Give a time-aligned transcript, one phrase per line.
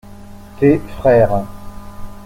[0.59, 1.45] Tes frères.